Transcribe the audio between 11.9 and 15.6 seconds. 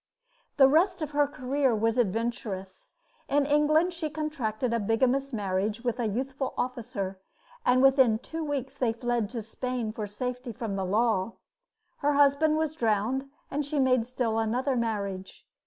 Her husband was drowned, and she made still another marriage.